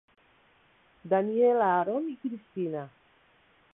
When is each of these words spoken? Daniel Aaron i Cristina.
Daniel 1.11 1.61
Aaron 1.67 2.09
i 2.13 2.17
Cristina. 2.25 2.87